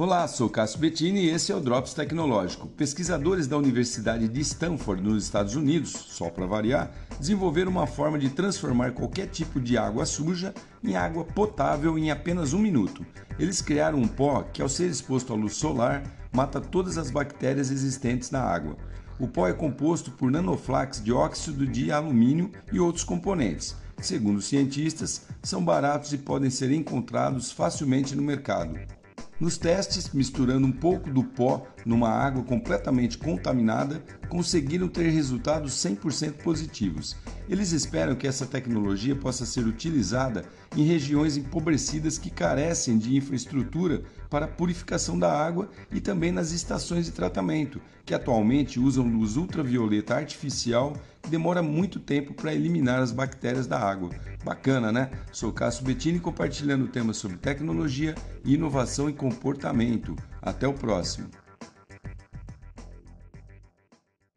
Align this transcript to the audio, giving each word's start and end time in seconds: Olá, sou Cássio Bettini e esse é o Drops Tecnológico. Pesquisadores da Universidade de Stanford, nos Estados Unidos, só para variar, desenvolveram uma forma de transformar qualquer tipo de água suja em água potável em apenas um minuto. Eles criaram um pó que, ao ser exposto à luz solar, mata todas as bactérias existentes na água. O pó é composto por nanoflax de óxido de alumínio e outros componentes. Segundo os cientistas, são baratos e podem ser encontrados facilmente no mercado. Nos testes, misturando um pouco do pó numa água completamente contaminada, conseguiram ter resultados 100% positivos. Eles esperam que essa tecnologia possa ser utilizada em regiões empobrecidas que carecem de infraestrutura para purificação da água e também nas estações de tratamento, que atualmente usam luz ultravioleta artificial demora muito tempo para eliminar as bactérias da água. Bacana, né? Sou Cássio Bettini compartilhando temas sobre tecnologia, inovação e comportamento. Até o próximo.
Olá, 0.00 0.26
sou 0.26 0.48
Cássio 0.48 0.78
Bettini 0.78 1.24
e 1.24 1.28
esse 1.28 1.52
é 1.52 1.54
o 1.54 1.60
Drops 1.60 1.92
Tecnológico. 1.92 2.66
Pesquisadores 2.68 3.46
da 3.46 3.58
Universidade 3.58 4.28
de 4.28 4.40
Stanford, 4.40 5.02
nos 5.02 5.22
Estados 5.22 5.54
Unidos, 5.56 5.90
só 5.90 6.30
para 6.30 6.46
variar, 6.46 6.90
desenvolveram 7.18 7.70
uma 7.70 7.86
forma 7.86 8.18
de 8.18 8.30
transformar 8.30 8.92
qualquer 8.92 9.26
tipo 9.26 9.60
de 9.60 9.76
água 9.76 10.06
suja 10.06 10.54
em 10.82 10.96
água 10.96 11.22
potável 11.22 11.98
em 11.98 12.10
apenas 12.10 12.54
um 12.54 12.58
minuto. 12.58 13.04
Eles 13.38 13.60
criaram 13.60 13.98
um 13.98 14.08
pó 14.08 14.42
que, 14.42 14.62
ao 14.62 14.70
ser 14.70 14.88
exposto 14.88 15.34
à 15.34 15.36
luz 15.36 15.56
solar, 15.56 16.02
mata 16.32 16.62
todas 16.62 16.96
as 16.96 17.10
bactérias 17.10 17.70
existentes 17.70 18.30
na 18.30 18.40
água. 18.40 18.78
O 19.18 19.28
pó 19.28 19.48
é 19.48 19.52
composto 19.52 20.10
por 20.12 20.30
nanoflax 20.30 21.04
de 21.04 21.12
óxido 21.12 21.66
de 21.66 21.92
alumínio 21.92 22.50
e 22.72 22.80
outros 22.80 23.04
componentes. 23.04 23.76
Segundo 24.00 24.38
os 24.38 24.46
cientistas, 24.46 25.26
são 25.42 25.62
baratos 25.62 26.14
e 26.14 26.16
podem 26.16 26.48
ser 26.48 26.72
encontrados 26.72 27.52
facilmente 27.52 28.16
no 28.16 28.22
mercado. 28.22 28.80
Nos 29.40 29.56
testes, 29.56 30.10
misturando 30.12 30.66
um 30.66 30.72
pouco 30.72 31.08
do 31.08 31.24
pó 31.24 31.66
numa 31.86 32.10
água 32.10 32.44
completamente 32.44 33.16
contaminada, 33.16 34.04
conseguiram 34.28 34.86
ter 34.86 35.08
resultados 35.08 35.72
100% 35.72 36.42
positivos. 36.42 37.16
Eles 37.48 37.72
esperam 37.72 38.14
que 38.14 38.28
essa 38.28 38.44
tecnologia 38.44 39.16
possa 39.16 39.46
ser 39.46 39.66
utilizada 39.66 40.44
em 40.76 40.84
regiões 40.84 41.38
empobrecidas 41.38 42.18
que 42.18 42.28
carecem 42.28 42.98
de 42.98 43.16
infraestrutura 43.16 44.02
para 44.28 44.46
purificação 44.46 45.18
da 45.18 45.32
água 45.32 45.70
e 45.90 46.02
também 46.02 46.30
nas 46.30 46.52
estações 46.52 47.06
de 47.06 47.12
tratamento, 47.12 47.80
que 48.04 48.12
atualmente 48.12 48.78
usam 48.78 49.08
luz 49.08 49.38
ultravioleta 49.38 50.16
artificial 50.16 50.92
demora 51.30 51.62
muito 51.62 51.98
tempo 51.98 52.34
para 52.34 52.52
eliminar 52.52 53.00
as 53.00 53.12
bactérias 53.12 53.66
da 53.66 53.78
água. 53.78 54.10
Bacana, 54.44 54.90
né? 54.90 55.10
Sou 55.32 55.52
Cássio 55.52 55.84
Bettini 55.84 56.18
compartilhando 56.18 56.88
temas 56.88 57.16
sobre 57.16 57.38
tecnologia, 57.38 58.14
inovação 58.44 59.08
e 59.08 59.12
comportamento. 59.12 60.16
Até 60.42 60.66
o 60.66 60.74
próximo. 60.74 61.28